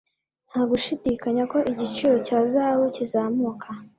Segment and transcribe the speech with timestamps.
[0.49, 3.67] Nta gushidikanya ko igiciro cya zahabu kizamuka.